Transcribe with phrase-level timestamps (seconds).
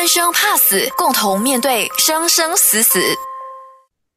[0.00, 2.98] 贪生怕死，共同面对生生死死。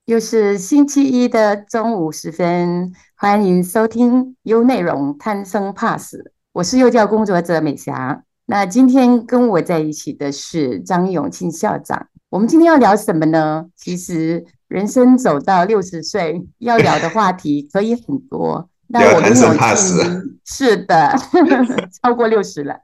[0.05, 8.23] 又是星期一的中午时分，欢迎收听优内容贪生怕死，我是幼教工作者美霞。
[8.45, 12.07] 那今天跟我在一起的是张永庆校长。
[12.29, 13.65] 我们今天要聊什么呢？
[13.75, 18.69] 其实人生走到六十岁，要聊的话题可以很多。
[18.93, 21.11] 那我跟永庆是的，
[22.03, 22.75] 超过六十了。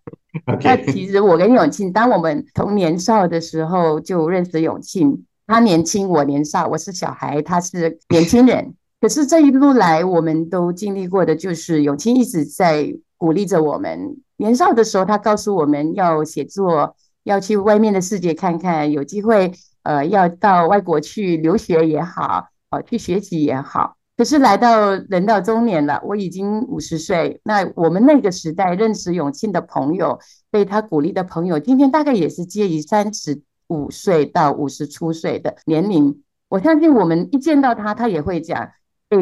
[0.63, 8.73] 那其实我跟永庆，当我们从年少的时候就认识永庆，他年轻，我年少，我是小孩，他是年轻人。
[8.99, 14.17] 可是这一路来，我们都经历过的就是永庆一直在鼓励着我们。
[14.37, 19.51] 年少的时候，他告诉我们要写作，要去外面的世界看看，有机会，
[19.83, 23.95] 呃，要到外国去留学也好，哦，去学习也好。
[24.19, 27.39] 可是来到人到中年了，我已经五十岁。
[27.45, 30.19] 那我们那个时代认识永庆的朋友，
[30.51, 36.21] 被他鼓励的朋友，今天大概也是介于三十五岁到五十出岁的年龄。
[36.49, 38.71] 我相信我们一见到他，他也会讲
[39.07, 39.17] ：“哎，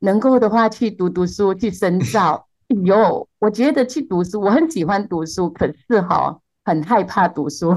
[0.00, 2.48] 能够的话去读读书，去深造。”
[2.82, 7.76] 有，我觉得去读书，我很喜欢读书，可是哈，很害怕读书。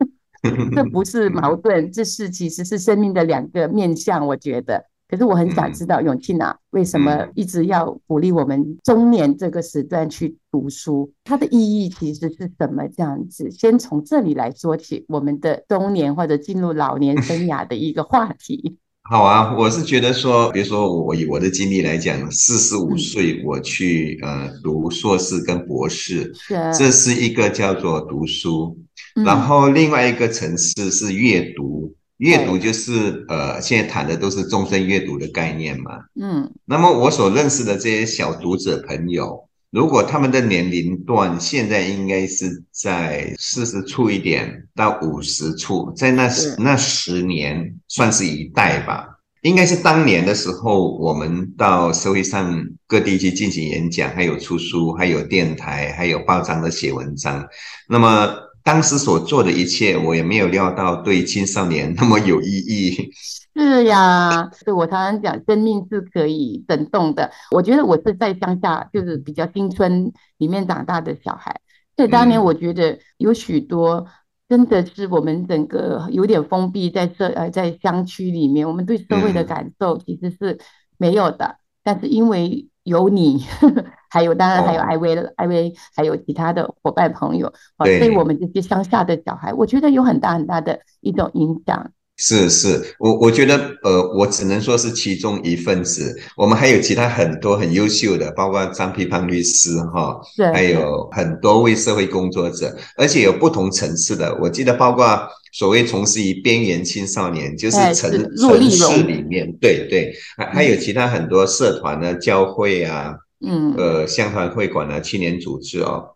[0.76, 4.26] 这不是矛盾，这是其实是生命的两个面向。
[4.26, 4.84] 我觉得，
[5.14, 11.08] 可是我很想知道永庆啊，为什么一直要鼓励我们中年这个时段去读书？
[11.22, 12.88] 它的意义其实是什么？
[12.88, 18.76] 这样子，先从这里来说起，我们的中年或者进入老年生涯的一个话题。
[19.06, 26.32] 好啊，我是觉得说，比如说我以我的经历来讲，四十五岁我去呃读硕士跟博士，
[26.76, 28.76] 这是一个叫做读书，
[29.14, 39.46] 然后另外一个层次是阅读，阅读就是呃现在谈的都是终身阅读的概念嘛，嗯，那么我所认识的这些小读者朋友。
[39.70, 49.06] 如果他们的年龄段现在应该是在四十处一点到五十处，在那那十年算是一代吧。
[49.42, 57.46] 应该是当年的时候，我们到社会上各地去进行演讲，还有出书，还有电台，还有报章的写文章。
[57.86, 58.34] 那么
[58.64, 63.10] 当时所做的一切，我也没有料到对青少年那么有意义。
[63.54, 67.30] 是呀，对我常常讲，生命是可以等动的。
[67.52, 71.60] 我觉得我是在乡下，就是比较新村里面长大的小孩，
[71.94, 74.06] 所以当年我觉得有许多
[74.48, 80.58] 真的是我们整个有点封闭在社呃在乡区里面，我们对社会的感受其实是
[80.96, 81.58] 没有的。
[81.84, 83.44] 但是因为有你，
[84.08, 91.90] 还有当然还有艾薇艾薇，还有其他的伙伴朋友，啊对我们这些乡下的小孩，我觉得有很大很大的一种影响。
[92.16, 96.16] 是是，我我觉得，呃，我只能说是其中一份子。
[96.36, 100.20] 我们还有其他很多很优秀的，包括张丕胖律师哈，
[100.52, 104.32] 还有很多位社会工作者，而且有不同层次的。
[104.40, 113.12] 我记得包括所谓从事于边缘青少年，就是城城市里面，对对，还还有其他很多社团呢，教会啊，
[113.44, 116.13] 嗯，呃，乡团会馆啊，青年组织哦，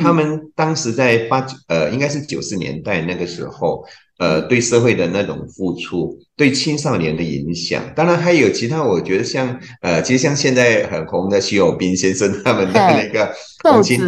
[0.00, 3.84] 他们当时在八呃，应该是九十年代那个时候。
[4.20, 8.84] 呃，对社会的那种付出，对青少年的影响，当然还有其他。
[8.84, 13.34] 我觉得像呃，其实像现在很红的徐有斌先生他们的那个
[13.74, 13.98] 母亲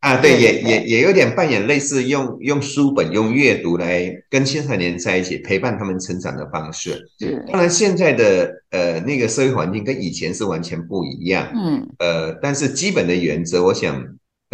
[0.00, 7.08] 啊，对，也也也有点扮演类似用用书本、用阅读来跟青少年在一起陪伴他们成长的方式。
[7.50, 11.50] 当然现在的呃那个社会环境跟以前是完全不一样。
[11.54, 14.04] 嗯，呃，但是基本的原则，我想。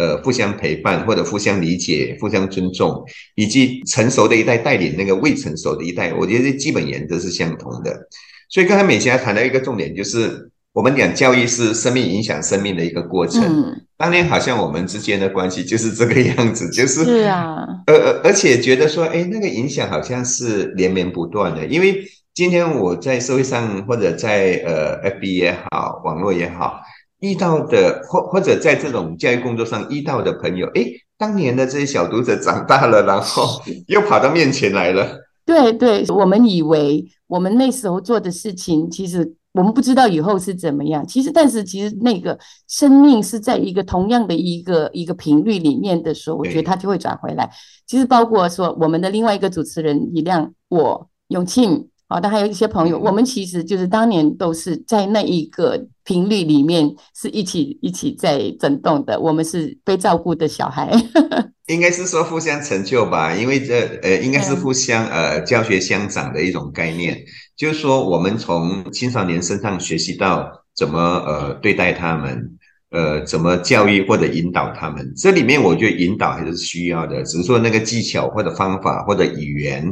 [0.03, 3.01] 呃，互相陪伴或者互相理解、互相尊重，
[3.35, 8.07] 以及成熟的一代带领那个未成熟的一代，我觉得这基本原则是相同的。
[8.49, 13.41] 所以刚才美霞谈到一个重点，就是我们讲教育是生命影响生命的一个过程。
[13.97, 21.65] 当年好像我们之间的关系就是这个样子，就是是啊， 而而而且觉得说，哎，那个影响好像是连绵不断的。
[21.67, 22.03] 因为
[22.33, 26.81] 今天我在社会上或者在呃 FB 也好，网络也好。
[27.23, 30.85] 遇到的或或者在这种教育工作上遇到的朋友，哎，
[31.17, 35.21] 当年的这些小读者长大了，然后又跑到面前来了。
[35.45, 41.07] 对对，我们以为我们那时候做的事情，其实我们不知道以后是怎么样。
[41.07, 42.37] 其实，但是其实那个
[42.67, 47.49] 生命是在一个同样的一个一个频率里面的时候，我觉得它就会转回来。
[47.87, 51.87] 其实包括说我们的另外一个主持人李亮，我永庆。
[52.09, 59.19] 好的，还有一些朋友，我们其实就是当年都是在那一个频率里面是一起一起在震动的。
[59.19, 60.91] 我们是被照顾的小孩，
[61.67, 67.17] 应该是说互相成就吧，因为这呃，应该是互相呃教学相长的一种概念，
[67.57, 72.57] 就是说我们从青少年身上学习到怎么呃对待他们。
[72.93, 75.11] 呃，怎么教育或者引导他们？
[75.17, 79.83] 这里面我觉得引导还是需要的，只是说那个技巧或者方法或者语言，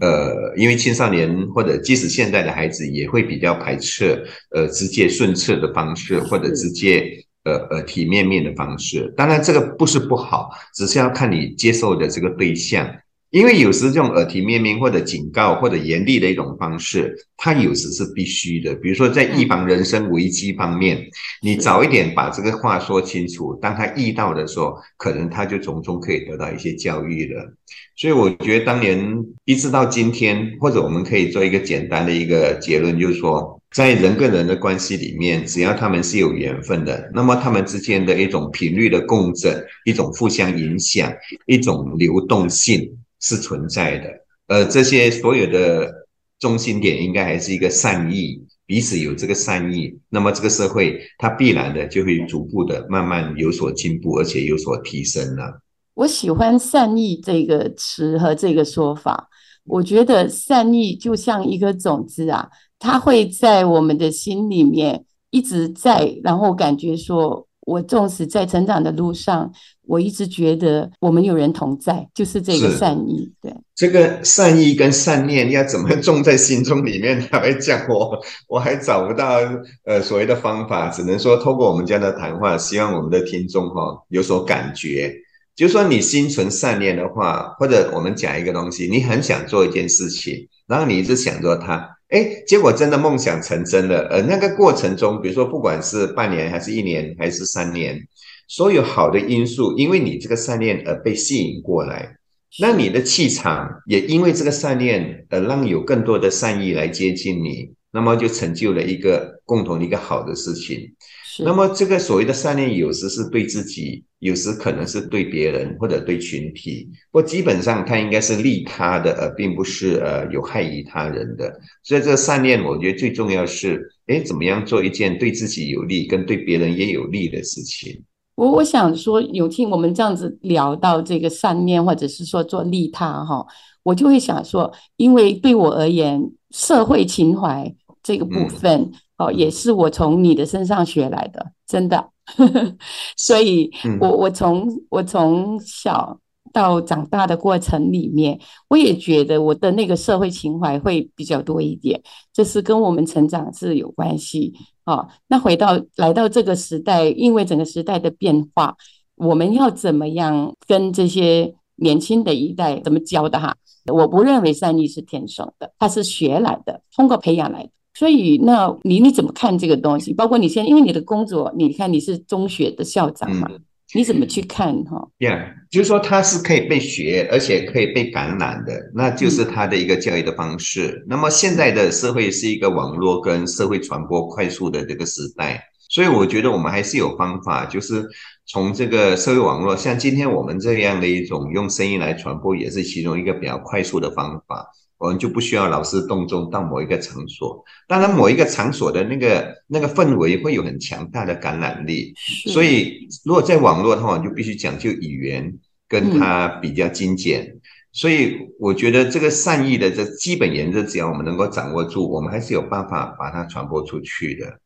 [0.00, 9.12] 呃，因为青少年或者即使现在的孩子也会比较排斥，呃，直接顺策的方式或者直接呃呃体面面的方式。
[9.14, 12.90] 当然这个不是不好，只是要看你接受的这个对象。
[13.30, 18.74] 因为有时这种耳提面命或者警告或者严厉的一种方式，它有时是必须的。
[18.76, 20.98] 比如说在预防人身危机方面，
[21.42, 27.52] 你早一点把这个话说清楚，当他遇到的时候，可能他就从中可以得到一些教育了。
[27.96, 28.98] 所以我觉得当年
[29.44, 41.12] 一直到今天，或者我们可以做一个简单的一个结论，就是说，在人跟人的关系里面，只要他们是有缘分的，那么他们之间的一种频率的共振，一种互相影响，
[41.44, 42.90] 一种流动性。
[43.20, 44.08] 是存在的，
[44.46, 45.92] 呃，这些所有的
[46.38, 55.60] 中心点应该还是一个善意，彼此有这个善意，那么这个社会它必然的就会逐步的慢慢有所进步，而且有所提升了。
[55.94, 59.28] 我喜欢善意这个词和这个说法，
[59.64, 62.48] 我觉得善意就像一个种子啊，
[62.78, 67.46] 它会在我们的心里面一直在，然后感觉说。
[67.68, 69.52] 我纵使在成长的路上，
[69.88, 73.32] 我一直觉得我们有人同在，就是这个善意。
[73.40, 77.18] 对，这个善意跟善念要怎么种在心中里面？
[77.30, 78.18] 坦白讲，我
[78.48, 79.38] 我还找不到
[79.84, 85.12] 呃所谓的方法，只能说透过我们家的谈话，希望我们的听众哈有所感觉。
[85.56, 91.88] 就说你心存善念的话，或者我们讲一个东西，你很想做一件事情，然后你一直想着它。
[92.10, 94.06] 哎，结果真的梦想成真了。
[94.08, 98.00] 呃，那个过程中，比如说不管是半年还是一年还是三年，
[98.48, 102.16] 所有好的因素，因为你这个善念而被吸引过来，
[102.58, 110.94] 那你的气场也因为这个善念而让有更多的善意来接近你，那么就成就了一个共同的一个好的事情。
[111.40, 121.60] 那么这个所谓的善念，有时是对自己，有时可能是对别人或者对群体，或基本上它应该是利他的，而并不是呃有害于他人的。
[121.84, 128.02] 所以这个善念，我觉得最重要是，哎，怎么样做一件对自己有利、跟对别人也有利的事情。
[128.38, 133.44] 我我想说，有听我们这样子聊到这个善念，或者是说做利他哈，
[133.82, 138.92] 我就会想说，因为对我而言，社会情怀这个部分。
[139.16, 142.10] 哦，也是我从你的身上学来的，真的。
[143.18, 143.68] 所以，
[144.00, 146.16] 我我从我从小
[146.52, 148.38] 到长大的过程里面，
[148.68, 152.00] 我也觉得我的那个社会情怀会比较多一点，
[152.32, 154.54] 这是跟我们成长是有关系。
[154.88, 158.74] 哦，那回到来到这个时代，因为整个时代的变化，
[159.16, 163.54] 我们要怎么样跟这些年轻的一代怎么教的哈？
[163.92, 167.70] 我不认为善意是天生的，它是学来的，通过培养来的。
[167.92, 170.14] 所以，那你你怎么看这个东西？
[170.14, 173.46] 包括你现在，因为你的工作，你看你是中学的校长嘛，
[173.94, 181.04] 你怎么去看哈？Yeah，就是说他是可以被学，而且可以被感染的，那就是他的一个教育的方式。
[181.08, 188.06] 那么现在的社会是一个网络跟社会传播快速的这个时代，所以我觉得我们还是有方法，就是
[188.46, 194.66] 从这个社会网络，像今天我们这样的一种用声音来传播，也是其中一个比较快速的方法。
[194.98, 202.12] 我们就不需要老师动众到某一个场所，当然某一个场所的那个那个氛围会有很强大的感染力。
[202.52, 205.58] 所以如果在网络的话，就必须讲究语言
[205.88, 207.56] 跟它比较精简。
[207.92, 214.58] 所以我觉得这个善意的这基本原则，只要我们能够掌握住，我们还是有办法把它传播出去的。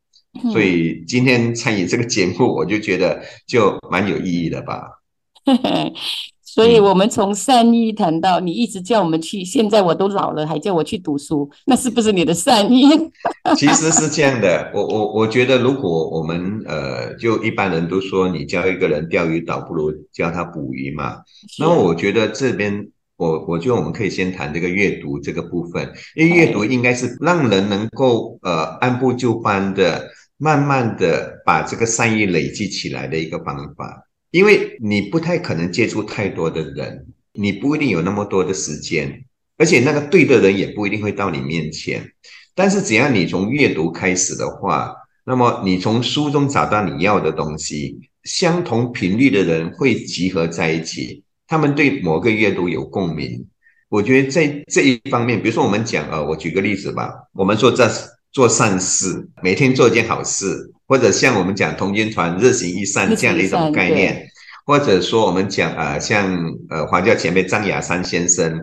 [0.51, 4.83] 所以今天参与这个节目，我就觉得就蛮有意义的吧。
[6.53, 12.87] 所以，我们从善意谈到你一直叫我们去，现在我都老了，还叫我去读书，那是不是你的善意？
[13.57, 21.17] 其实是这样的，我我我觉得，如果我们呃，就一般人都说，你教一个人钓鱼，倒不如教他捕鱼嘛。
[21.57, 30.07] 那么，我觉得这边，我我觉得我们可以先谈这个阅读这个部分，因为阅读应该是让人能够呃按部就班的，
[30.37, 34.03] 慢慢的把这个善意累积起来的一个方法。
[34.33, 39.23] 因为你不太可能接触太多的人，你不一定有那么多的时间，
[39.57, 42.03] 而且那个对的人也不一定会到你面前。
[42.55, 44.91] 但是只要你从阅读开始的话，
[45.23, 53.45] 那么你从书中找到你要的东西，相同频率的人会集合在一起，他们对某个阅读有共鸣。
[53.87, 57.87] 我觉得在这一方面，比如说我们讲呃，我举个例子吧，我们说这
[58.31, 60.71] 做善事，每天做一件好事。
[60.93, 64.27] 或者像我们讲童军团日行一善这样的一种概念，
[64.63, 68.61] 或者说我们讲啊，像呃华教前辈张亚山先生，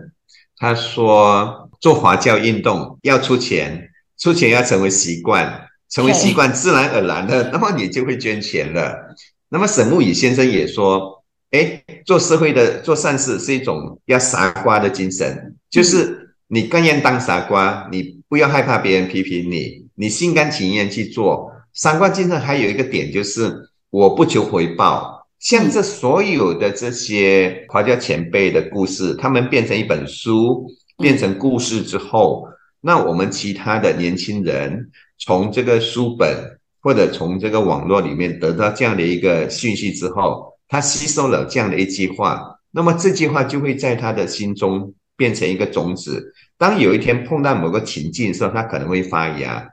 [0.55, 9.13] 他说做华教运动要出钱，出钱要成为习惯，成为习惯，自然而然的，那么你就会捐钱了。
[9.49, 21.50] 那么沈木宇先生也说，哎，做社会的做善事是一种要傻瓜的精神，就是你甘愿当傻瓜，你不要害怕别人批评你，你心甘情愿去做。
[21.73, 25.27] 三观精神还有一个点就是我不求回报。
[25.39, 32.47] 像这所有的这些华教前辈的故事，他们变成一本书，变成故事之后，
[32.79, 46.33] 那我们其他的年轻人从这个书本或者从这个网络里面得到这样的一个讯息之后，他吸收了这样的一句话，那么这句话就会在他的心中变成一个种子。
[46.57, 49.67] 当有一天碰到某个情境的时候，他可能会发芽。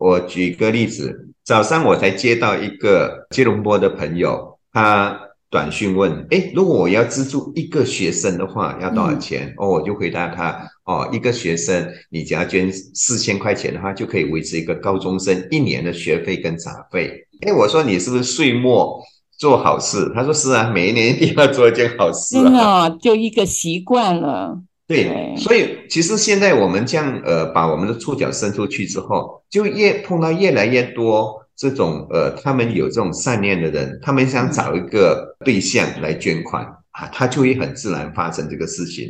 [0.00, 4.58] 我举个例子，早上我才接到一个吉隆坡的朋友。
[4.72, 5.20] 他
[5.50, 17.12] 短讯问：“哎，如果我要资助一个学生的话，要多少钱？”哦，我就回答他：“哦，一个学生，你只要捐四千块钱的话，就可以维持一个高中生一年的学费跟杂费。”
[17.46, 18.98] 哎，我说你是不是岁末
[19.38, 20.10] 做好事？
[20.14, 22.36] 他说是啊，每一年一定要做一件好事。
[22.36, 24.62] 真的，就一个习惯了。
[24.86, 31.40] 对，所以其实现在我们这样呃，把我们的触角伸出去之后，就越碰到越来越多。
[31.56, 39.08] 这种呃，他们有这种善念的人，他们想找一个对象来捐款啊，他就会很自然发生这个事情。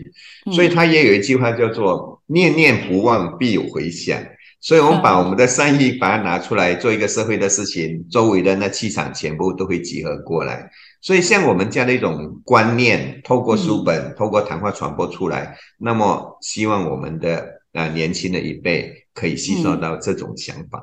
[0.52, 4.22] 所以他也有一句话叫做“念念不忘，必有回响”。
[4.60, 10.70] 所以我们把我们的善意把它拿出来做一个社会的事情，周围的那气场全部都会集合过来。
[11.04, 17.44] 所以像我们这样的一种观念，透过书本、透过谈话传播出来，那么希望我们的
[17.74, 20.82] 啊年轻的一辈可以吸收到这种想法。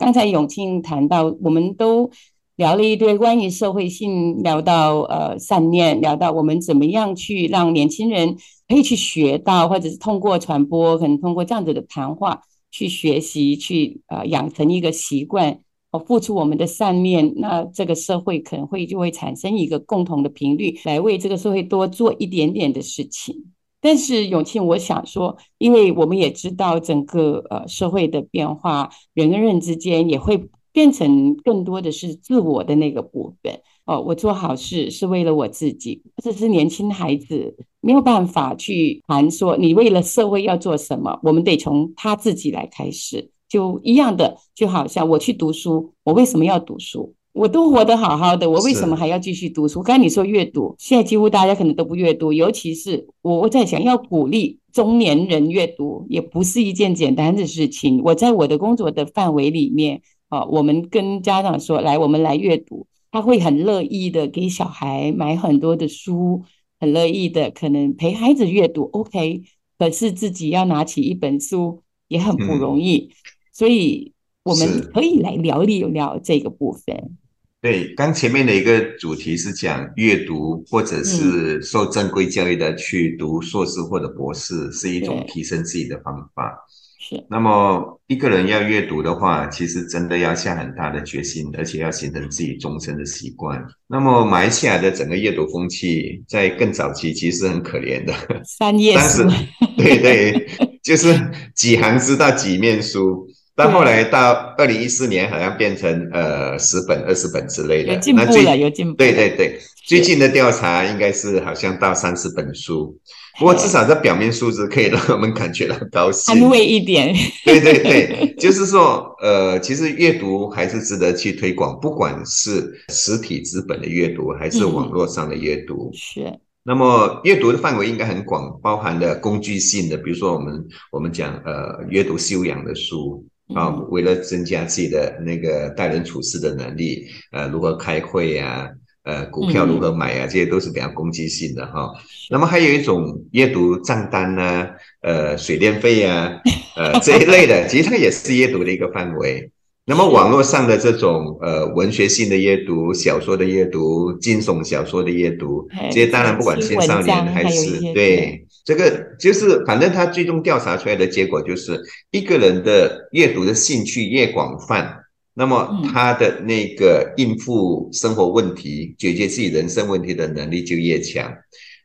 [0.00, 2.10] 刚才永庆谈到，我们都
[2.56, 12.40] 聊了一堆关于社会性，聊到呃善念，聊到我们怎么样去让年轻人可以去学到，或者是通过传播，可能通过这样子的谈话
[12.70, 15.60] 去学习，去呃养成一个习惯，
[15.90, 23.52] 哦，付出我们的善念，那这个社会可能会就会产生一个共同的频率，来为这个社会多做一点点的事情。
[23.80, 34.00] 但是永庆，我想说，因为我们也知道整个呃社会的变化，人跟人之间也会变成更多的是自我的那个部分哦。
[34.00, 47.14] 我做好事是为了我自己，这是年轻孩子没有办法去谈说你为了社会要做什么，我们得从他自己来开始，就一样的，就好像我去读书，我为什么要读书？
[47.32, 49.82] 我都活得好好的，我为什么还要继续读书？
[49.82, 58.00] 刚才你说阅读，现在几乎大家可能都不阅读，尤其是我在想要鼓励中年人阅读，也不是一件简单的事情。
[58.04, 66.42] 我在我的工作的范围里面，啊，我们跟家长说，来，我们来阅读，他会很乐意的给小孩买很多的书，
[66.80, 68.90] 很乐意的可能陪孩子阅读。
[68.92, 69.42] OK，
[69.78, 73.10] 可是自己要拿起一本书也很不容易，
[73.52, 77.16] 所以我们可以来聊一聊这个部分。
[77.62, 86.56] 对，刚前面的一个主题是讲阅读，或者是受正规教育的去读硕士或者博士，是一种提升自己的方法。
[86.98, 87.22] 是。
[87.28, 93.62] 那么一个人要阅读的话，其实真的要下很大的决心，而且要形成自己终身的习惯。
[93.86, 98.14] 那么马来西亚的整个阅读风气，在更早期其实很可怜的，
[98.46, 99.28] 三页 书。
[99.76, 100.48] 对对，
[100.82, 101.14] 就是
[101.54, 103.26] 几行知道几面书。
[103.60, 107.92] 到后来到二零一四年，好像变成呃十本、二十本之类的。
[107.92, 108.94] 有进步了，有进步。
[108.94, 112.96] 对对对，最近的调查应该是好像到三十本书，
[113.38, 117.14] 不过至少这表面数字可以让我们感觉到高兴，安慰一点。
[117.44, 125.90] 对对对，就是说呃，其实阅读还是值得去推广，不管是实体资本的阅读，还是网络上的阅读。
[125.92, 126.32] 是。
[126.62, 133.22] 那么阅读的范围应该很广，包含的工具性的，比如说我们我们讲呃阅读修养的书。
[133.54, 138.68] 啊，为了增加自己的那个待人处事的能力，呃，如何开会呀，
[139.04, 141.90] 呃，股票如何买啊，这些都是比较攻击性的哈。
[142.30, 144.68] 那么还有一种阅读账单呐，
[145.02, 146.40] 呃，水电费呀，
[146.76, 149.50] 呃， 这一类的，其实它也是阅读的一个范围。
[149.86, 158.46] 那么网络上的这种呃文学性的阅读、小说的阅读、惊悚小说的阅读，这些当然不管青少年还是对。
[158.64, 164.96] 这个就是，反正他最终调查出来的结果就是，一个人的阅读的兴趣越广泛，
[165.34, 171.32] 那么他的那个应付生活问题、解决自己人生问题的能力就越强。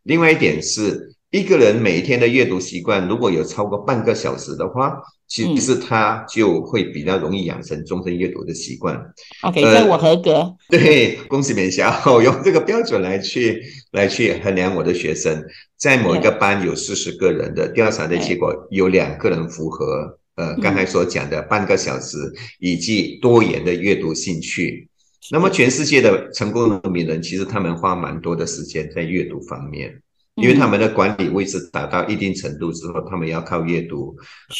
[0.03, 1.11] 另外一点是。
[1.31, 4.95] 一个人每天的阅读习惯，如果有超过半个小时的话，
[5.27, 8.97] 其实他就会比较容易养成终身阅读的习惯。
[9.41, 10.55] OK，那我合格。
[10.69, 13.61] 对，恭喜美霞， 我用这个标准来去
[13.95, 15.41] 来去衡量我的学生，
[15.77, 22.17] 在某一个班有四十个人的调查的结果，有两个人符合呃刚才所讲的半个小时
[22.59, 24.87] 以及多元的阅读兴趣。
[25.31, 30.01] 那么全世界的成功的名人，其实他们花蛮多的时间在阅读方面。
[30.35, 34.13] 因为他们的管理位置达到一定程度之后，他们要靠阅读，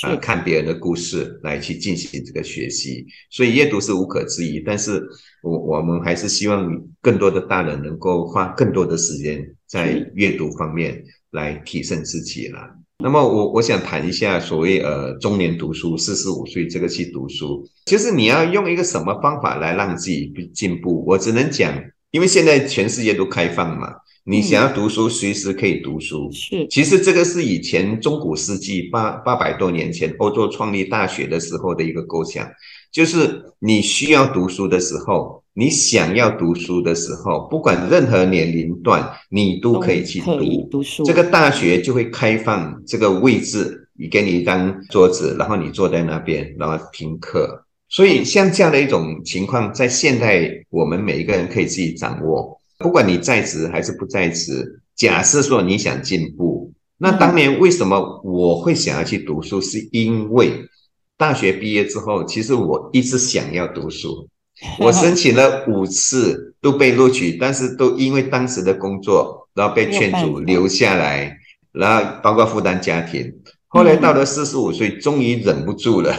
[0.03, 4.61] 呃，看别人的故事来去进行这个学习，所以阅读是无可置疑。
[4.61, 5.03] 但是，
[5.43, 12.59] 我我们还是希望更多的大人能够花更多的时间在阅读方面来提升自己了。
[13.03, 21.03] 那么，我我想谈一下所谓呃中年读书，四十五岁这个去读书，就是你要用一个什么方法来让自己进步？
[21.05, 21.77] 我只能讲，
[22.11, 23.93] 因为现在全世界都开放嘛。
[24.27, 26.31] 你想要读书，随时可以读书。
[26.31, 32.43] 是，其实这个是以前中古世纪八八百多年前欧洲创立大学的时候的一个构想，
[32.91, 40.67] 就是你需要读书的时候，你想要读书的时候，不管任何年龄段，你都可以去读。
[40.71, 41.03] 读书。
[41.03, 47.63] 这个大学就会开放这个位置，你给你一张桌子，然后你坐在那边，然后听课。
[47.89, 52.59] 所以像这样的一种情况，在现代我们每一个人可以自己掌握。
[52.77, 59.61] 不管你在职还是不在职，假设说你想进步，那当年为什么我会想要去读书？
[59.61, 60.65] 是因为
[61.17, 64.27] 大学毕业之后，其实我一直想要读书，
[64.79, 71.37] 我申请了五次都被录取，但是都因为当时的工作，然后被劝阻留下来，
[71.71, 73.33] 然后包括负担家庭。
[73.67, 76.15] 后来到了四十五岁，终于忍不住了。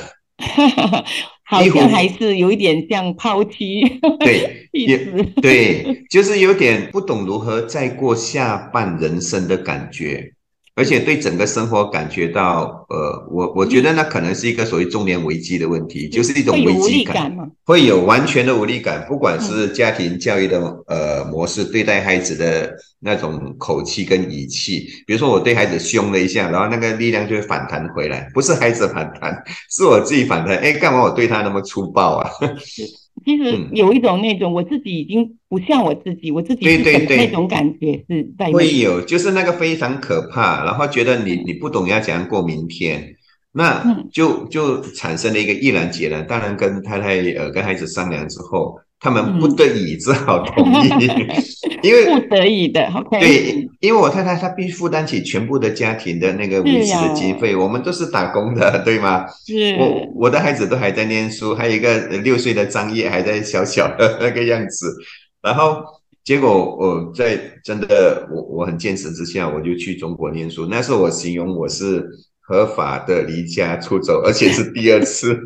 [1.48, 3.80] 好像还是有一点像抛弃，
[4.18, 4.98] 对， 也
[5.40, 10.32] 对，就是有点不懂如何再过下半人生的感觉。
[10.76, 11.16] 而且对。
[11.26, 29.42] 整个生活感觉到，呃，我我觉得那可能是一个所谓中年危机的问题，就是一种危机感，会有完全的无力感，不管是家庭教育的呃模式，对待孩子的那种口气跟语气，比如说我对孩子凶了一下，然后那个力量就会反弹回来，不是孩子反弹，
[29.74, 32.30] 是我自己反弹，哎，干嘛我对他那么粗暴啊？
[33.26, 43.16] 其实有一种那种我自己已经不像我自己，我自己对对对那种感觉是在会有，就是那个非常可怕，然后觉得你你不懂要怎样过明天，
[43.52, 46.26] 那就就产生了一个毅然决然。
[46.26, 48.78] 当然跟太太呃跟孩子商量之后。
[48.98, 50.88] 他们不得已只好同意，
[51.82, 52.88] 因为不得已的。
[53.10, 59.26] 对，因为我太太她必须负担起全部的家庭的那个维持的经费，我们都是打工的， 对吗？
[59.46, 59.76] 是。
[59.78, 64.96] 我我的孩子都还在念书，还有一个六岁的张烨还在小小的那个样子。
[65.42, 65.84] 然后
[66.24, 70.66] 结果我在真的我我很坚持之下，我就去中国念书。
[70.66, 72.02] 那时候我形容我是
[72.40, 75.38] 合法的离家出走，而且是第二次。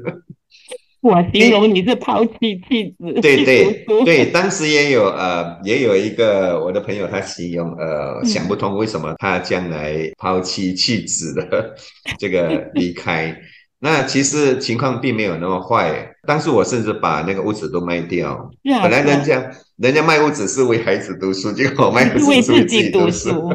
[1.03, 11.75] 我形容你是抛弃妻子，对对对，当时也有呃，也有一个我的朋友，他形容呃，想不通为什么他将来抛弃妻子的
[12.19, 13.35] 这个离开。
[13.83, 18.51] 那其实情况并没有那么坏，当时我甚至把那个屋子都卖掉。
[18.83, 23.51] 本来人家人家卖屋子是为孩子读书，结果我卖屋子是为自己读书。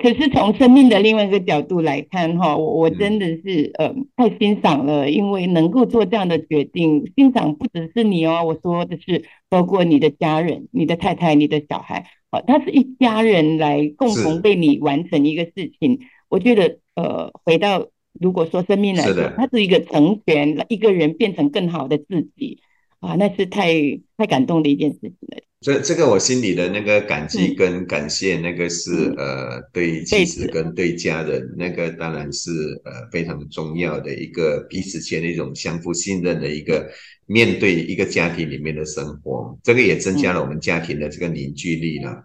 [0.00, 15.98] 可是从生命的另外一个角度来看，哈，我我真的是呃太欣赏了，因为能够做这样的决定，欣赏不只是你哦，我说的是包括你的家人、你的太太、你的小孩，哦，他是一家人来共同为你完成一个事情。
[16.28, 22.60] 我觉得呃，回到如果说生命来说，它是一个成全一个人变成更好的自己
[23.00, 23.72] 啊，那是太
[24.16, 25.38] 太感动的一件事情了。
[25.60, 32.50] 这这个我心里的那个感激跟感谢，那个是呃对妻子跟对家人，那个当然是
[32.84, 36.88] 呃非常重要的一个彼此间的一种相互信任的一个
[37.26, 42.22] 面对一个家庭里面的生活，这个也增加了我们家庭的这个凝聚力了。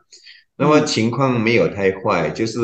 [0.56, 2.60] 那么情况没有太坏，就是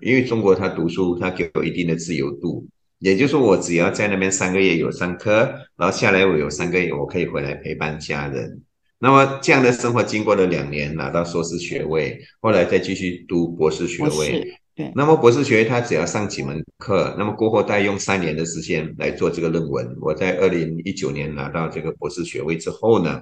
[0.00, 2.66] 因为中国他读书他给我一定的自由度，
[2.98, 8.62] 也就是说我只要在那边三个月有上课，然后下来我有三个月我可以回来陪伴家人。
[9.04, 14.42] 那么这样的生活经过了两年，拿到硕士学位，后来再继续读博士学位。
[14.74, 14.90] 对。
[14.96, 19.86] 那么博士学位他只要上几门课，那么过后再用三年的时间来做这个论文。
[20.00, 23.20] 我在二零一九年拿到这个博士学位之后呢，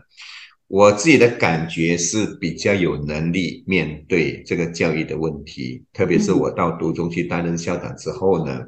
[0.69, 8.61] 我自己的感觉是比较有能力面对这个教育的问题，特别是我到读中去担任校长之后呢，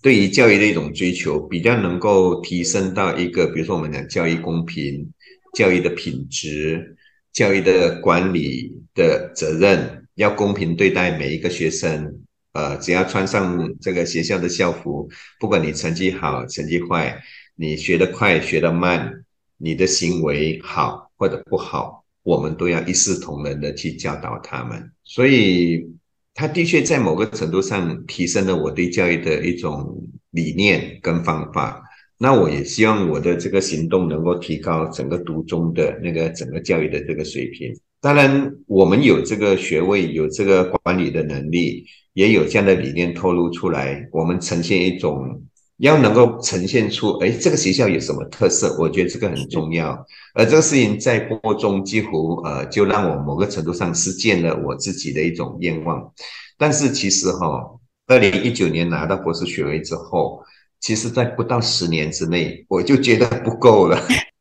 [0.00, 5.10] 对于教育的一种追求比较能够提升到一个，比如说我们讲教育公平。
[5.54, 6.96] 教育的品质，
[7.32, 12.20] 教育的管理的责任，要公平对待每一个学生。
[12.52, 15.08] 呃，只要穿上这个学校的校服，
[15.40, 17.20] 不管你成绩好成绩坏，
[17.56, 19.24] 你学得快学得慢，
[19.56, 24.92] 你的行为好或者不好，我们都要一视同仁的去教导他们。
[25.02, 25.84] 所以，
[26.32, 31.82] 他的确在某个程度上提升了我对教育的一种理念跟方法。
[32.18, 37.74] 那我也希望我的这个行动能够提高整个读中的那个整个教育的这个水平。
[38.00, 44.06] 当然，我们有这个学位，有这个管理的能力，也有这样的理念透露出来。
[44.12, 45.42] 我们呈现一种，
[45.78, 48.76] 要能够呈现出，哎，这个学校有什么特色？
[48.78, 50.06] 我觉得这个很重要。
[50.34, 56.12] 而这个事情在播中几乎呃，就让我某个程度上实现了我自己的一种愿望。
[56.58, 57.64] 但是其实哈，
[58.06, 60.42] 二零一九年拿到博士学位之后，
[60.84, 63.98] 其实在不到十年之内，我就觉得不够了。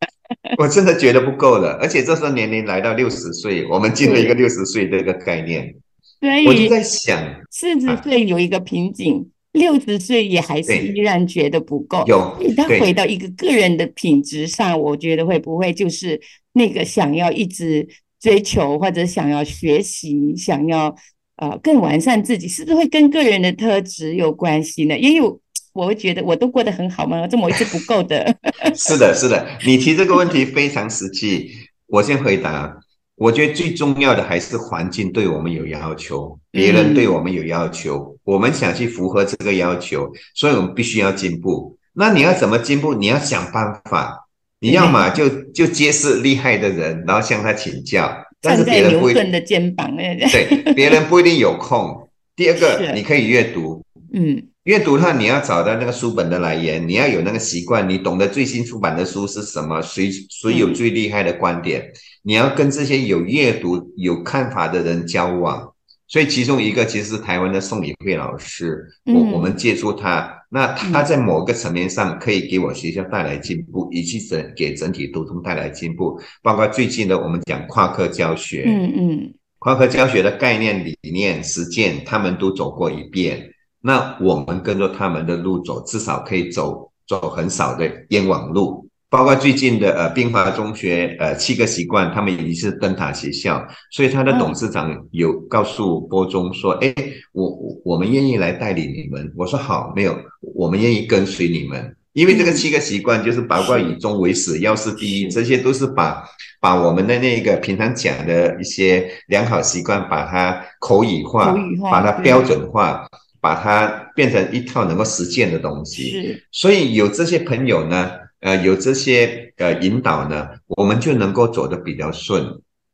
[0.59, 5.73] 我真的觉得不够了，而且这时候年龄来到六十岁，我们进入一个六十岁的一个概念。
[6.19, 7.17] 所以，我就在想，
[7.49, 12.03] 四十岁有一个瓶颈，六十岁也还是依然觉得不够。
[12.07, 16.19] 有，他回到一个个人的品质上，我觉得会不会就是
[16.51, 17.87] 那个想要一直
[18.19, 20.93] 追求或者想要学习，想要
[21.37, 24.99] 呃更完善自己，是不是会跟个人的特质有关系呢？
[24.99, 25.39] 也有。
[25.73, 27.27] 我会觉得我都过得很好吗？
[27.27, 28.35] 这么一次不够的。
[28.75, 31.51] 是的，是的，你提这个问题非常实际。
[31.87, 32.75] 我先回答，
[33.15, 41.77] 我觉得最重要的还是环境对我们有要求，别人对我们有要求，我们想去符合这个要求，所以我们必须要进步。
[41.93, 42.93] 那你要怎么进步？
[42.93, 44.19] 你要想办法。
[44.59, 48.09] 你要么就就揭示厉害的人，然后向他请教。
[48.39, 49.93] 但是别人不的肩膀。
[49.97, 52.09] 对，别人不一定有空。
[52.33, 53.83] 第二个， 你可以阅读。
[54.13, 54.41] 嗯。
[54.63, 65.69] 阅读的话，你要找到那个书本的来源，你要有那个习惯，你懂得最新出版的书是什么，谁谁有最厉害的观点，你要跟这些有阅读、有看法的人交往。
[66.07, 76.17] 所以其中一个其实是台湾的宋理慧老师，我我们借助他，那他在某个层面上可以给我学校带来进步，以及整给整体读通带来进步。
[76.41, 83.49] 包括最近的我们讲跨课教学，嗯嗯，跨课教学的概念、理念、实践，他们都走过一遍。
[83.85, 88.87] 那我们跟着他们的路走，至少可以走走很少的冤枉路。
[89.09, 96.95] 包括最近的呃，滨华中学呃七个习惯，他们已经是灯塔学校，所以他的董事长有告诉波中说：“哎，
[97.33, 100.17] 我我我们愿意来带领你们。”我说：“好，没有，
[100.55, 106.23] 我们愿意跟随你们，因为这个七个习惯就是包括以终为始，要事第一，这些都是把
[106.59, 111.53] 把我们的那个平常讲的一些良好习惯，把它口语化，
[111.91, 113.05] 把它标准化。”
[113.43, 122.41] 把它变成一套能够实践的东西，所以有这些朋友呢，呃，有这些呃引导呢，我们就能够走得比较顺。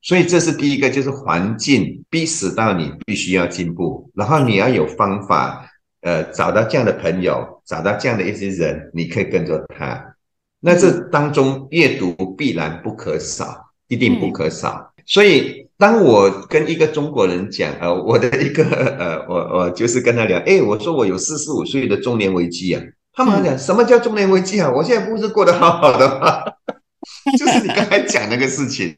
[0.02, 5.70] 所以这是第一个，就是环境逼使到你必须要进步，然后你要有方法，
[6.02, 10.16] 呃，找到这样的朋友，找到这样的一些人，你可以跟着他。
[10.60, 14.92] 那这当中阅读必然不可少，一定不可少。
[15.06, 15.69] 所以。
[15.80, 24.70] 当我跟一个中国人讲，呃，我的一个，呃，我我就是跟他聊，哎，我说我有四十五岁的中年危机啊，他马上讲什么叫中年危机啊？
[24.70, 26.44] 我现在不是过得好好的吗？
[27.40, 28.94] 就是你刚才讲那个事情，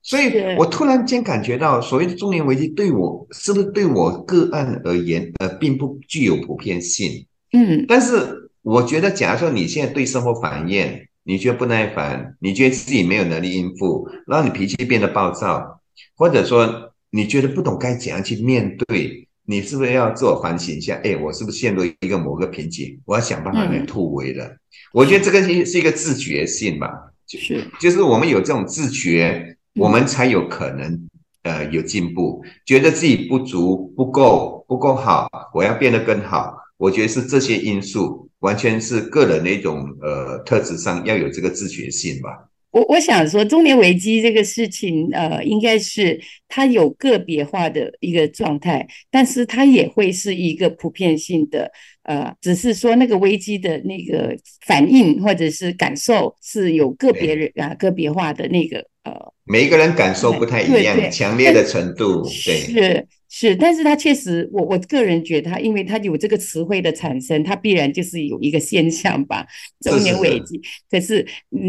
[0.00, 7.26] 所以我突然间感觉到，所谓的中年危机对我是不是对我个案而言，呃，并不具有普遍性。
[7.52, 8.14] 嗯，但是
[8.62, 15.80] 我觉得，假如说你现在对生活反厌，你觉得不耐烦，你觉得自己没有能力应付，然后你脾气变得暴躁。
[16.16, 21.00] 或者说你觉得不懂该怎样去面对，你是不是要自我反省一下？
[21.04, 22.98] 哎，我是不是陷入一个某个瓶颈？
[23.04, 24.56] 我要想办法来突围了。
[24.92, 26.88] 我觉得这个是是一个自觉性吧，
[27.26, 31.08] 就是就是我们有这种自觉，我们才有可能
[31.42, 32.42] 呃有进步。
[32.66, 36.56] 觉得自己不足、不够、不够好，我要变得更好。
[36.76, 42.48] 我觉得是这些因素，完全是个人的一种呃特质上要有这个自觉性吧。
[42.72, 51.70] 我我想说，中年危机这个事情，呃，应该是它有个别化的一个状态，但是它也会是一个普遍性的，
[52.04, 54.34] 呃，只是说那个危机的那个
[54.66, 59.12] 反应或者是感受是有个别人啊个别化的那个呃，
[59.44, 63.06] 每一个人感受不太一样，强烈的程度，对是。
[63.34, 69.46] 是，但是它确实，我我个人觉得，它因为它有这个词汇的产生，它必然就是有一个现象吧，
[69.80, 70.60] 中年危机。
[70.90, 71.26] 可是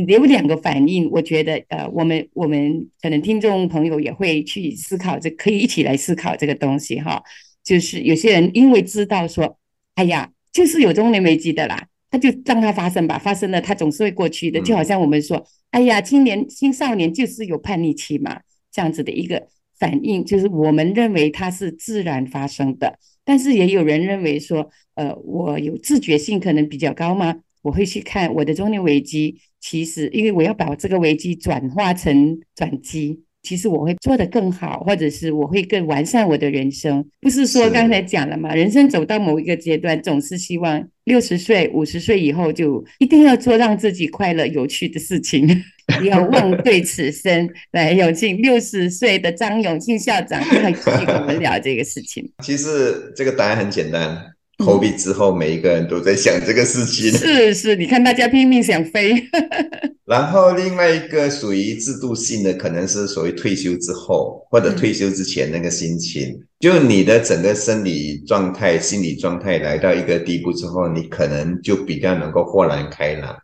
[0.09, 7.23] 有两个反应，我觉得，呃，我们我们可能听众朋友也会去思考，这可以一起来思考这个东西哈。
[7.63, 9.57] 就是有些人因为知道说，
[9.95, 14.59] 哎呀，就是有中年危机的啦，他就让它发生吧，发生了，它总是会过去的。
[14.59, 19.47] 就好像我们说，哎呀，青年青少年就是有叛逆期嘛，这样子的一个。
[19.83, 27.35] 反应就是我们认为它是自然发生的，但是也有人认为说，呃，我有自觉性可能比较高吗？
[27.61, 37.05] 我会去看我的中年危机，其实因为我要把这个危机转化成转机，其实我会做得更好，或者是我会更完善我的人生。
[37.19, 45.45] 不是说刚才讲了嘛，人生走到某一个阶段，总是希望六十岁、五十岁以后就一定要做让自己快乐、有趣的事情。
[45.87, 47.49] 不要忘对此生。
[47.71, 52.31] 来，永庆六十岁的张永庆校长会继续跟我们聊这个事情。
[52.43, 54.29] 其实这个答案很简单。
[54.59, 57.11] 投币之后，每一个人都在想这个事情。
[57.11, 59.15] 是是，你看大家拼命想飞。
[60.05, 73.35] 然后另外一个属于制度性的，可能是所谓退休之后或者退休之前那个心情，就你的整个生理状态、心理状态来到一个地步之后，你可能就比较能够豁然开朗。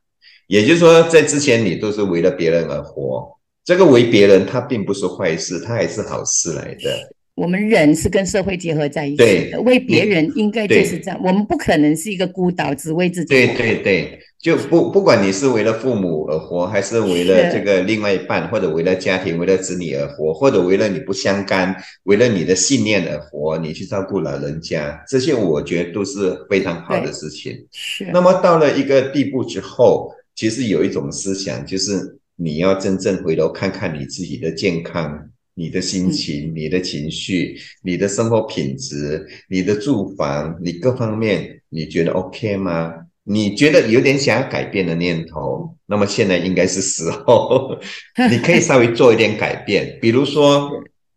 [0.49, 6.89] 也就是说，在之前你都是为了别人而活，这个为别人，它并不是坏事，它还是好事来的。
[7.35, 11.21] 我们人是跟社会结合在一起的，为别人应该就是这样。
[11.23, 13.33] 我们不可能是一个孤岛，只为自己。
[13.33, 27.53] 对对对，就不不管你是为了父母而活，还是为了这个另外一半，或者为了家庭、为了子女而活，或者为了你不相干、为了你的信念而活，你去照顾老人家，这些我觉得都是非常好的事情。
[27.71, 28.05] 是。
[28.11, 35.27] 那么到了一个地步之后，其实有一种思想，就是你要真正回头看看你自己的健康。
[35.53, 42.93] 你的心情、你的情绪、你的生活品质、你的住房、你各方面，你觉得 OK 吗？
[43.25, 47.77] 你觉得有点想要改变的念头，那么现在应该是时候，
[48.31, 49.99] 你可以稍微做一点改变。
[50.01, 50.71] 比如说，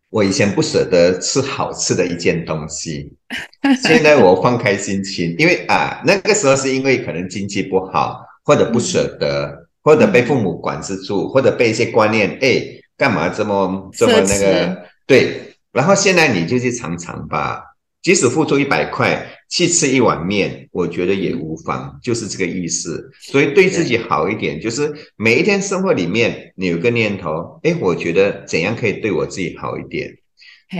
[0.09, 3.09] 我以前不舍得吃好吃的一件东西，
[3.87, 12.79] 现在我放开心情，因为啊，那个时候是因为可能经济不好，或者不舍得，或者被父母管制住，或者被一些观念，哎。
[12.95, 14.83] 干嘛这么这么那个？
[15.07, 17.59] 对，然后现在你就去尝尝吧，
[18.03, 23.09] 即使付出一百块去吃一碗面，我觉得也无妨，就是这个意思。
[23.19, 30.13] 所以对自己好一点，就是每一天生活里面你有个念头，哎，我觉得怎样可以对我自己好一点？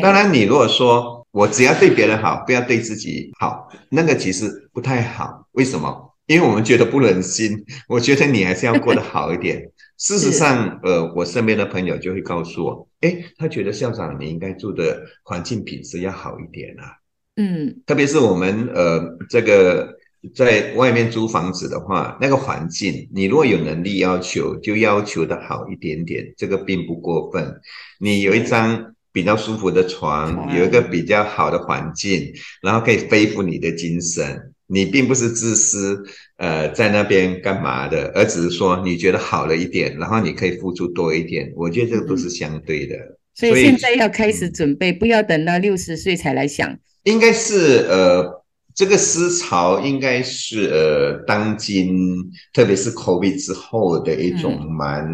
[0.01, 5.47] 当然，你如果说我只要对别人好，不要对自己好，那个其实不太好。
[5.53, 6.12] 为什么？
[6.27, 7.65] 因为我们觉得不忍心。
[7.87, 9.71] 我觉得你还是要过得好一点。
[9.97, 16.97] 事实上，呃，我身边的朋友就会告诉我，哎，他觉得校长你应该住的环境品质要好一点啊。
[17.35, 19.95] 嗯，特别是我们呃这个
[20.35, 27.61] 在外面租房子的话，那个环境，你如果有能力要求，就要求的好一点点，这个并不过分。
[27.99, 34.52] 你有一张比较舒服的床，有一个比较好的环境，然后可以恢复你的精神。
[34.73, 36.03] 你并不是自私，
[36.37, 41.53] 呃，在那边干嘛的，而只是说你觉得好了一点，然后你可以付出多一点。
[41.55, 42.95] 我觉得这个都是相对的。
[43.35, 46.75] 所以现在要开始准备，不要等到六十岁才来想。
[47.03, 55.07] 应该是呃，这个思潮应该是呃，当今特别是 COVID 之后的一种蛮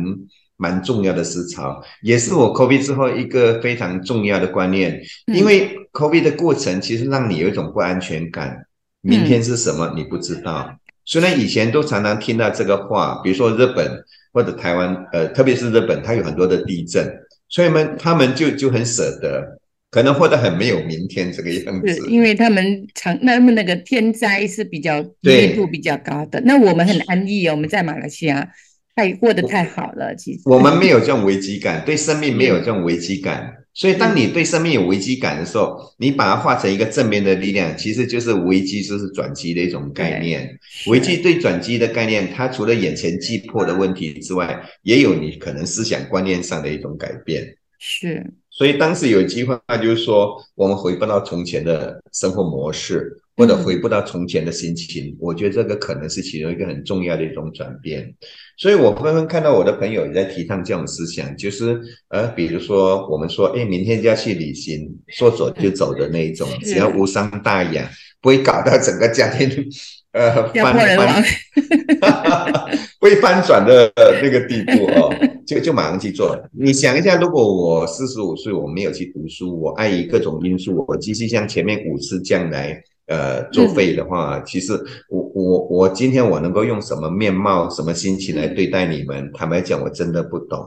[0.56, 5.02] 蛮重要的思潮，也是我 COVID 之后一个非常重要的观念。
[5.34, 8.66] 因为 COVID 的过程其实让你有一种不安全感。
[9.02, 9.94] 明天是什么？
[9.96, 10.78] 你不知道。
[11.06, 17.12] 虽然以前都常常听到这个话，比如说日本或者台湾，呃，特别是日本，它有很多的地震，
[17.48, 19.60] 所以们他们就就很舍得，
[19.90, 22.08] 可能活得很没有明天这个样子。
[22.10, 28.48] 因为他们常那么那个天灾是比较密度比较高的，那我们很安逸哦，我们在马来西亚
[28.96, 33.52] 太过得太好了，其实我们没有这种危机感，对生命没有这种危机感。
[33.74, 40.50] 所以，当你对生命有危机感的时候，你把它化成一个正面的力量，其实就是危机就是转机的一种概念。
[40.88, 47.56] 危机对转机的概念，它除了眼前击破的问题之外，也有你可能思想观念上的一种改变。
[47.78, 48.34] 是。
[48.60, 53.16] 所以当时有机会，就是说我们回不到从前的生活模式。
[53.40, 58.14] 或者回不到从前的心情，我觉得这个可能是其中一个很重要的一种转变。
[58.58, 69.48] 所以我纷纷看到我的朋友也在提倡这种思想，就是呃，比如说我们说，哎，明天就要去旅行，说走就走的那一种， 只要无伤大雅，不会搞到整个家庭
[70.14, 71.24] 呃翻翻，
[73.00, 73.92] 会翻转的
[74.22, 75.14] 那个地步哦，
[75.46, 76.38] 就就马上去做。
[76.52, 82.82] 你想一下，如果我四十五岁，我没有去读书，我碍于各种因素，我继续像前面五次这样来。
[83.10, 84.72] 呃，作废的话，其实
[85.10, 89.32] 我我我今天我能够用什么面貌、什么心情来对待你们？
[89.34, 90.64] 坦白讲，我真的不懂。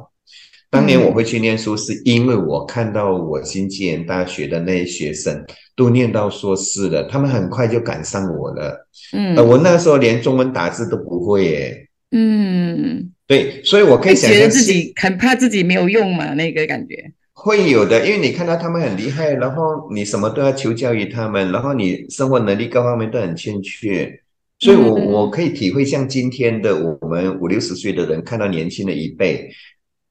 [0.72, 5.44] 当年我会去念书，是因为我看到我新纪元大学的那些学生
[5.76, 8.88] 都念到硕士了，他们很快就赶上我了。
[9.12, 11.88] 嗯，我那时候连中文打字都不会耶。
[12.10, 17.12] 嗯，对，所以我可以想象自己很怕自己没有用嘛，那个感觉。
[17.34, 24.10] 会有的，因为你看到他们很厉害，然后你什么都要求教于他们，然后你生活能力各方面都很欠缺，
[24.58, 29.50] 所以我我可以体会，像今天的我们五六十岁的人看到年轻的一辈，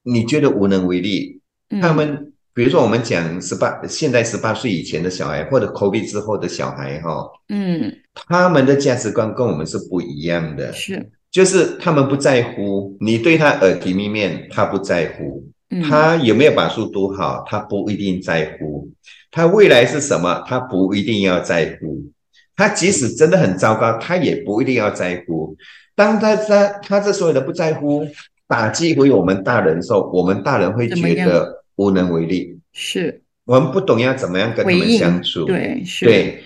[0.03, 1.39] 你觉得无能为力，
[1.79, 7.95] 他们比如说我们讲十八，现在十八岁以前的小孩，或者 COVID 之后的小孩，哈，嗯，
[8.27, 15.47] 他们的价值观跟我们是不一样的，是，就是他们不在乎你对他耳提面命，他不在乎，
[15.87, 18.89] 他有没有把书读好，他不一定在乎，
[19.29, 22.01] 他未来是什么，他不一定要在乎，
[22.55, 25.55] 他即使真的很糟糕，他也不一定要在乎。
[25.95, 28.07] 当他他他这所有的不在乎。
[28.51, 35.45] 打击回我们大人的时候，我们大人会觉得无能为力，是我们不懂要怎么样跟他们相处。
[35.45, 36.03] 对，是。
[36.03, 36.43] 对，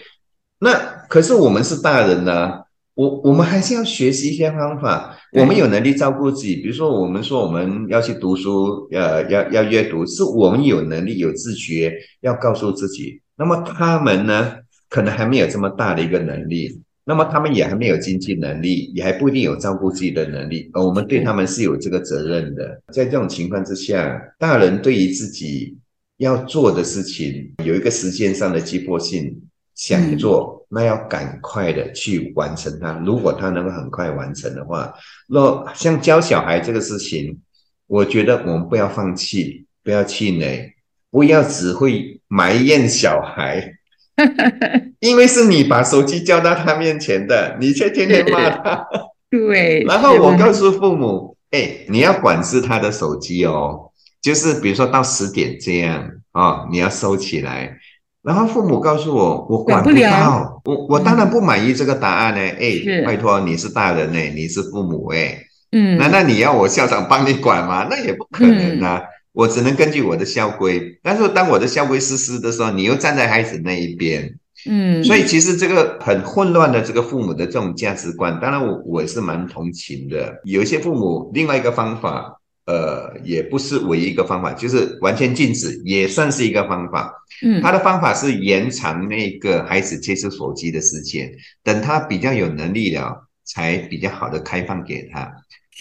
[0.59, 0.69] 那
[1.09, 2.61] 可是我们是大人呢，
[2.93, 5.17] 我我们还是要学习一些方法。
[5.31, 11.91] 我们有能力照顾自己，比如说我们说我们要去读书，呃，要要阅读，是我们有能力有自觉，
[12.21, 13.19] 要告诉自己。
[13.35, 14.53] 那么他们呢，
[14.89, 16.81] 可能还没有这么大的一个能力。
[17.07, 22.81] 那么他们也还没有经济能力，也还不一定有照顾自己的能力，而我们对他们是有这个责任的。
[22.91, 25.77] 在这种情况之下，大人对于自己
[26.17, 29.39] 要做的事情有一个时间上的急迫性，
[29.75, 32.93] 想做那要赶快的去完成它。
[33.05, 34.91] 如果他能够很快完成的话，
[35.29, 37.39] 那像教小孩这个事情，
[37.85, 40.73] 我觉得我们不要放弃，不要气馁，
[41.11, 43.73] 不要只会埋怨小孩。
[44.99, 48.87] 因为是你把手机交到他面前的，你却天天骂他。
[49.29, 49.83] 对。
[49.87, 57.77] 然后我告诉父母：“哎，你要管制他的手机哦，就是比如说到十点这样啊，你要收起来。”
[58.23, 65.37] 然后父母告诉我：“我管不了，我我当然不满意这个答案呢。”哎，拜托，你是大人呢，你是父母哎，
[65.71, 67.87] 嗯，难道你要我校长帮你管吗？
[67.89, 69.01] 那也不可能啊。
[69.31, 74.33] 我只能根据我的校规，但是当我的校规实施的时候，你又站在孩子那一边，
[74.67, 80.41] 嗯，所以其实这个很混乱的这个父母的这种价值观，当然我我是蛮同情的。
[80.43, 87.13] 有一些父母另外一个方法，呃，也不是唯一一个方法，就是完全禁止，也算是一个方法。
[87.43, 91.31] 嗯，他的方法是延长那个孩子接触手机的时间，
[91.63, 95.31] 等他比较有能力了，才比较好的开放给他。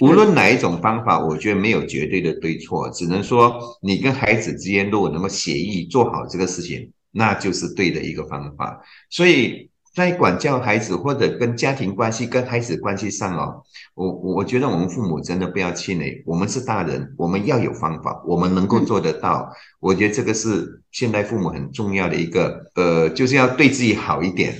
[0.01, 8.83] 无论哪一种方法，我觉得没有绝对的对错，只能说你跟孩子之间如果能够协议做好这个事情，那就是对的一个方法。
[9.09, 13.63] 所以在管教孩子或者跟家庭关系、跟孩子关系上哦，
[13.95, 19.49] 我我觉得我们父母真的不要气馁，我们是大人，我们要有方法，我们能够做得到。
[19.81, 24.55] 我觉得这个是现代父母很重要的一个，呃，就是要对自己好一点，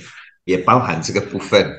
[0.45, 1.69] 也包含这个部分，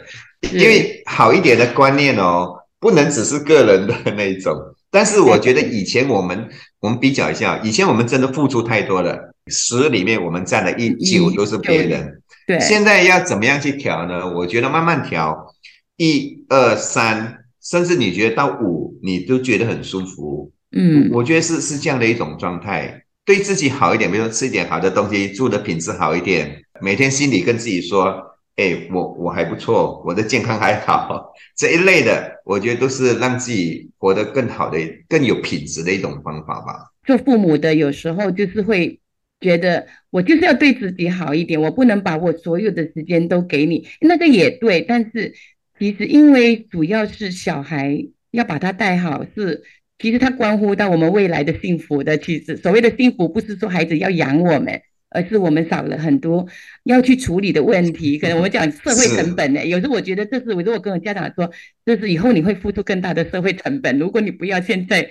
[0.53, 2.53] 因为好一点的观念哦。
[2.79, 4.55] 不能只是个人的那一种，
[4.91, 6.47] 但是我觉得以前我们
[6.79, 12.23] 我们比较一下，以前我们真的付出太多了，十里面我们占了一九都是别人。
[12.47, 14.33] 对，现在要怎么样去调呢？
[14.35, 15.55] 我觉得慢慢调，
[15.97, 20.53] 一二三，甚至你觉得到五，你都觉得很舒服。
[20.77, 28.23] 嗯，我觉得是是这样的一种状态，对自己好一点，比如说吃一点好的东西，住的品质好一点，每天心里跟自己说。
[28.57, 34.79] 哎，我我还不错，我的健康还好， 这一类的，我觉得都是让自己活得更好的、
[35.11, 36.91] 更有品质的一种方法吧。
[37.05, 38.99] 做父母的有时候就是会
[39.40, 43.87] 觉得，我就是要对自己好一点，我不能把我所有的时间都给你。
[44.01, 45.35] 那个也对，但是
[45.79, 49.62] 其实因为主要是小孩要把他带好，是
[49.99, 52.18] 其实他关乎到我们未来的幸福的。
[52.18, 54.83] 其实所谓的幸福，不是说孩子要养我们。
[55.09, 56.46] 而是我们少了很多
[56.83, 59.64] 要去处理的问题，可能我们讲社会成本呢。
[59.64, 61.51] 有时候我觉得这是，我如果跟我家长说，
[61.87, 63.99] 这是以后你会付出更大的社会成本。
[64.01, 65.09] 如果你不要现在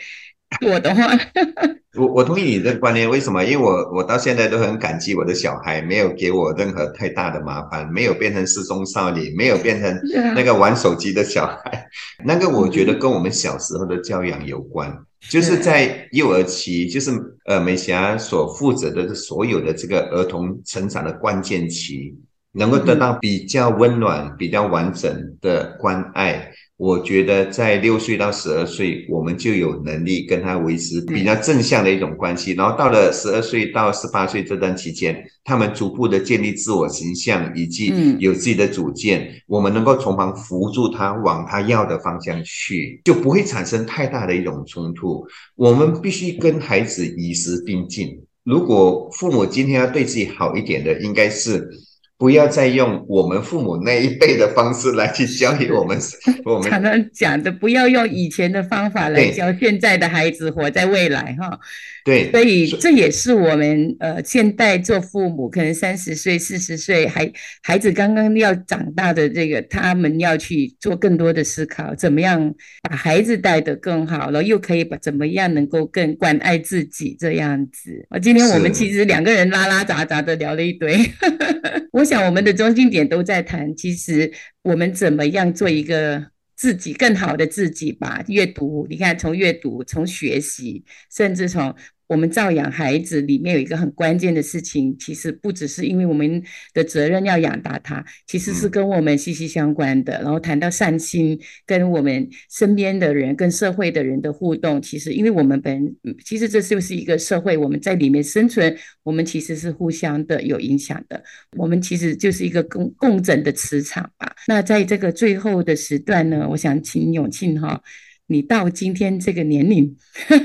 [0.62, 1.10] 做的话，
[1.97, 3.10] 我我同意你的观念。
[3.10, 3.43] 为什么？
[3.43, 9.99] 因为我我到现在都很感激我的小孩，没有给我任何太大的麻烦，没有变成失踪少女，没有变成
[10.36, 11.88] 那个玩手机的小孩。
[12.23, 14.95] 那个我觉得跟我们小时候的教养有关。
[15.27, 17.12] 就是在幼儿期，就是
[17.45, 22.15] 呃美霞所负责的所有的这个儿童成长的关键期，
[22.51, 26.51] 能够得到比较温暖、比较完整的关爱。
[26.77, 32.51] 我觉得在六岁到十二岁，我们就有能力跟他维持比较正向的一种关系。
[32.51, 39.41] 然后到了十二岁到十八岁这段期间，他们逐步的建立自我形象，以及有自己的主见。
[39.47, 45.25] 我们能够从旁扶助他往他要的方向去，就不会产生太大的一种冲突。
[45.55, 48.21] 我们必须跟孩子与时并进。
[48.43, 51.69] 如果父母今天要对自己好一点的，应该是。
[52.17, 55.97] 不要再用我们父母那一辈的方式来去教育我们。
[56.45, 61.59] 我们常常讲的，不要用以前的方法来教现在的孩子活在未来哈。
[62.06, 67.31] 对，所以这也是我们呃现代做父母，可能三十岁、四十岁，孩
[67.63, 72.53] 孩子刚刚要长大的这个，他们要去做更多的思考，怎么样
[72.83, 78.06] 把孩子带得更好，然后又可以把怎么样能够更关爱自己这样子。
[78.10, 80.99] 啊，今天我们其实两个人拉拉杂杂的聊了一堆，
[81.91, 84.31] 我想我们的中心点都在谈，其实
[84.62, 86.35] 我们怎么样做一个。
[86.56, 91.75] 自己更好的自己吧，阅读，你看，从阅读，从学习，甚至从。
[92.08, 96.43] 我们照养孩子里面有一个很关键的事情，其实不只是因为我们
[96.73, 100.13] 的责任要养大他，其实是跟我们息息相关的。
[100.21, 111.23] 然后谈到善心，跟我们身边的人、跟社会的人的互动，其实因为我们本其实这就是一个社会，我们在里面生存，我们其实是互相的有影响的。
[111.58, 114.35] 我们其实就是一个共共振的磁场吧。
[114.47, 117.81] 那在这个最后的时段呢，我想请永庆哈。
[118.28, 119.96] 你到今天这个年龄，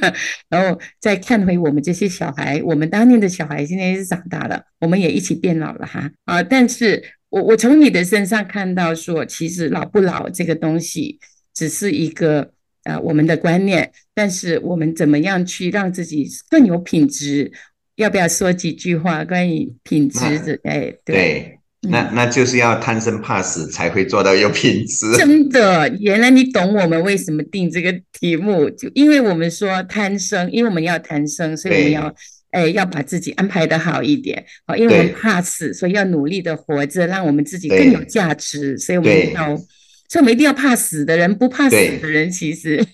[0.48, 6.42] 然后再看回我们这些小孩，我们当年的小孩今天是长大了，我们也一起变老了哈啊！
[6.42, 11.18] 但是我我从你的身上看到说，其实老不老这个东西
[11.54, 12.52] 只是一个
[12.84, 17.52] 呃我们的观念，但是我们怎么样去让自己更有品质？
[17.96, 20.58] 要不要说几句话关于品质的？
[20.64, 21.59] 哎，对。
[21.88, 25.12] 那那就是要贪生怕死才会做到有品质。
[25.16, 32.14] 真的，原来你懂我们为什么定这个题目，就因为我们说贪生，因为我们要贪生，所以我们要
[32.50, 34.44] 哎要把自己安排的好一点。
[34.66, 38.76] 好，因为我们怕死，所以要努力的活着，让我们自己更有价值。
[38.76, 42.84] 所以我们要，所以我们一定要怕死的人，不怕死的人其实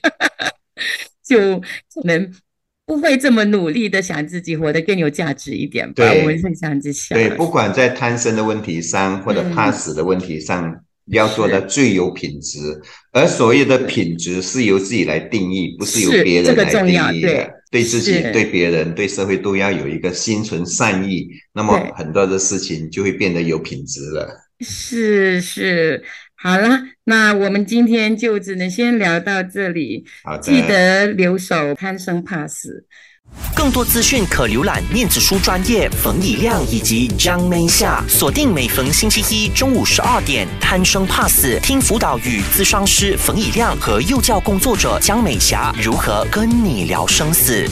[1.28, 2.32] 就可能。
[2.87, 6.09] 不会这么努力的想自己活得更有价值一点吧？
[6.09, 7.18] 我们是这样子想。
[7.18, 10.72] 对，不管在贪生的问题上，或者怕死的问题上，
[11.07, 12.59] 要做到最有品质。
[13.12, 17.51] 而所谓的品质是由自己来定义，不是由别人来定义的。
[17.68, 24.28] 对自己、对别人、对社会都要有一个心存善意，那么很多的事情就会变得有品质了。
[24.61, 26.01] 是是。
[26.39, 30.05] 好了，那我们今天就只能先聊到这里。
[30.22, 32.84] 好记得留守，贪生怕死。
[33.57, 38.05] 更多资讯可浏览面子书专业冯以亮以及张梅夏。
[38.07, 47.66] 锁定每逢星期一中午十二点，贪生怕死，听辅导与咨商师冯以亮和幼教工作者江美霞如何跟你聊生死。